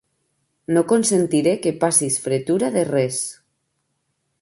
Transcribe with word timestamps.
No 0.77 0.81
consentiré 0.91 1.53
que 1.67 1.75
passis 1.85 2.19
fretura 2.25 2.73
de 2.79 2.89
res. 2.91 3.25